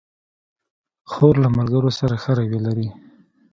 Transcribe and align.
خور 1.11 1.35
له 1.43 1.49
ملګرو 1.57 1.91
سره 1.99 2.15
ښه 2.21 2.31
رویه 2.37 2.59
لري. 2.67 2.87